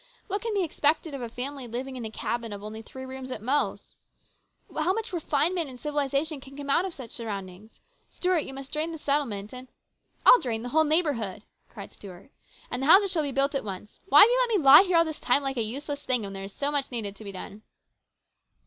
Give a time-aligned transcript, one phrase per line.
[0.25, 3.31] What can be expected of a family living in a cabin of only thre< room;
[3.31, 3.95] ;it most?
[4.73, 7.79] How much refinement and civili ,;i tion can come out of such surroundings?
[8.09, 9.67] Stuart, you must drain the settlement and"
[10.25, 12.31] "I'll drain the whole neighbourhood!" cried Stuart.
[12.71, 13.99] "And the houses shall be built at once.
[14.07, 16.33] Why have you let me lie here all this time like a U*eleM thin;', when
[16.33, 17.61] there is so much needed to be done